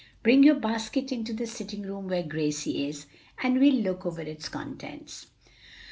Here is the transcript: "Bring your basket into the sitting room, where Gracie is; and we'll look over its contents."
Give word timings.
"Bring 0.23 0.41
your 0.41 0.55
basket 0.55 1.11
into 1.11 1.31
the 1.31 1.45
sitting 1.45 1.83
room, 1.83 2.07
where 2.07 2.23
Gracie 2.23 2.87
is; 2.87 3.05
and 3.43 3.59
we'll 3.59 3.75
look 3.83 4.03
over 4.03 4.21
its 4.23 4.49
contents." 4.49 5.27